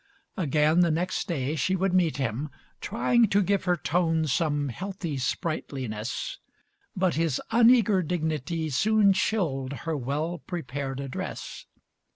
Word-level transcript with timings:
Again 0.35 0.79
the 0.79 0.89
next 0.89 1.27
day 1.27 1.55
she 1.55 1.75
would 1.75 1.93
meet 1.93 2.17
him, 2.17 2.49
trying 2.79 3.27
To 3.27 3.43
give 3.43 3.65
her 3.65 3.77
tone 3.77 4.25
some 4.25 4.69
healthy 4.69 5.19
sprightliness, 5.19 6.39
But 6.95 7.13
his 7.13 7.39
uneager 7.51 8.01
dignity 8.01 8.71
soon 8.71 9.13
chilled 9.13 9.73
Her 9.85 9.95
well 9.95 10.39
prepared 10.39 10.99
address. 10.99 11.67